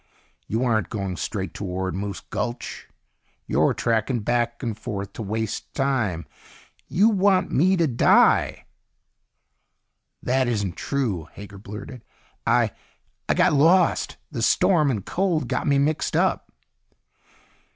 You 0.47 0.63
aren't 0.63 0.89
going 0.89 1.15
straight 1.17 1.53
toward 1.53 1.93
Moose 1.93 2.21
Gulch. 2.21 2.87
You're 3.45 3.75
tracking 3.75 4.21
back 4.21 4.63
and 4.63 4.75
forth 4.75 5.13
to 5.13 5.21
waste 5.21 5.71
time. 5.75 6.25
You... 6.87 7.07
want 7.09 7.51
me 7.51 7.77
to 7.77 7.85
die!" 7.85 8.65
"That 10.23 10.47
isn't 10.47 10.75
true," 10.75 11.25
Hager 11.33 11.59
blurted. 11.59 12.03
"I... 12.47 12.71
I 13.29 13.35
got 13.35 13.53
lost. 13.53 14.17
The 14.31 14.41
storm 14.41 14.89
and 14.89 15.05
cold 15.05 15.47
got 15.47 15.67
me 15.67 15.77
mixed 15.77 16.15
up." 16.15 16.51